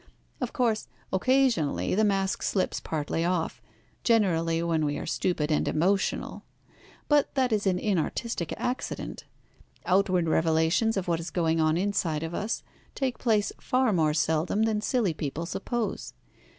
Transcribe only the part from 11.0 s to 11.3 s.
what is